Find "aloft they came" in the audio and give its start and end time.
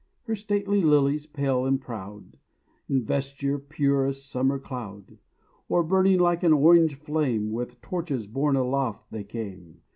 8.55-9.81